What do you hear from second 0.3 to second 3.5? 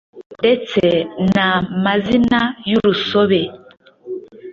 ndetse na mazina yu rusobe